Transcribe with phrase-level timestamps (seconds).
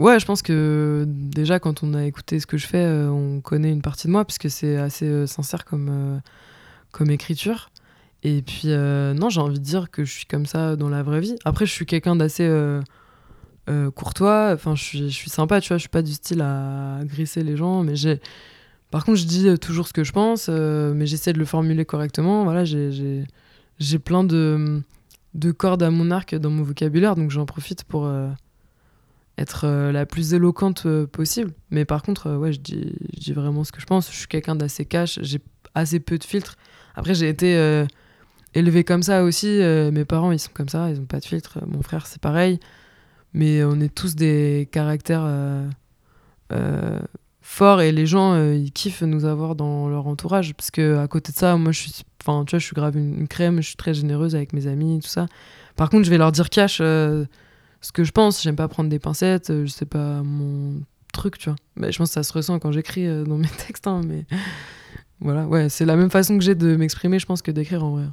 [0.00, 3.70] Ouais, je pense que déjà quand on a écouté ce que je fais, on connaît
[3.70, 6.22] une partie de moi puisque c'est assez sincère comme,
[6.90, 7.70] comme écriture.
[8.22, 11.20] Et puis, non, j'ai envie de dire que je suis comme ça dans la vraie
[11.20, 11.36] vie.
[11.44, 12.50] Après, je suis quelqu'un d'assez
[13.94, 14.52] courtois.
[14.54, 15.76] Enfin, je suis, je suis sympa, tu vois.
[15.76, 17.84] Je suis pas du style à grisser les gens.
[17.84, 18.20] Mais j'ai.
[18.90, 22.44] Par contre, je dis toujours ce que je pense, mais j'essaie de le formuler correctement.
[22.44, 24.80] Voilà, j'ai plein de,
[25.34, 28.10] de cordes à mon arc dans mon vocabulaire, donc j'en profite pour
[29.40, 31.52] être la plus éloquente possible.
[31.70, 32.94] Mais par contre, ouais, je dis,
[33.32, 34.10] vraiment ce que je pense.
[34.10, 35.18] Je suis quelqu'un d'assez cash.
[35.22, 35.40] J'ai
[35.74, 36.56] assez peu de filtres.
[36.94, 37.86] Après, j'ai été
[38.54, 39.48] élevé comme ça aussi.
[39.48, 41.58] Euh, mes parents, ils sont comme ça, ils ont pas de filtre.
[41.66, 42.58] Mon frère, c'est pareil.
[43.32, 45.68] Mais on est tous des caractères euh,
[46.52, 46.98] euh,
[47.40, 50.54] forts et les gens, ils kiffent nous avoir dans leur entourage.
[50.54, 52.96] Parce que à côté de ça, moi, je suis, enfin, tu vois, je suis grave
[52.96, 55.26] une, crème, je suis très généreuse avec mes amis, tout ça.
[55.76, 56.82] Par contre, je vais leur dire cash
[57.80, 58.42] ce que je pense.
[58.42, 61.56] J'aime pas prendre des pincettes, je sais pas mon truc, tu vois.
[61.76, 64.24] Mais je pense que ça se ressent quand j'écris dans mes textes, hein, mais
[65.20, 67.90] voilà, ouais, c'est la même façon que j'ai de m'exprimer, je pense, que d'écrire en
[67.90, 68.04] vrai.